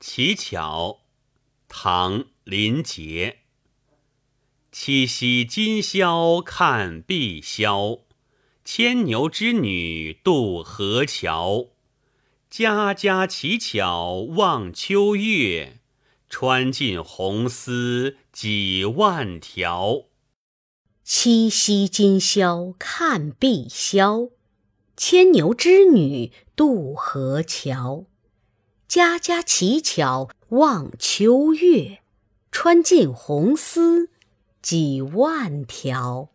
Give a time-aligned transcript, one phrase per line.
[0.00, 1.00] 乞巧，
[1.66, 3.38] 唐·林杰。
[4.70, 8.02] 七夕今宵看碧霄，
[8.64, 11.70] 牵牛织女渡河桥。
[12.48, 15.80] 家家乞巧望秋月，
[16.28, 20.04] 穿尽红丝几万条。
[21.02, 24.30] 七夕今宵看碧霄，
[24.96, 28.04] 牵牛织女渡河桥。
[28.88, 31.98] 家家乞巧望秋月，
[32.50, 34.08] 穿尽红丝
[34.62, 36.30] 几万条。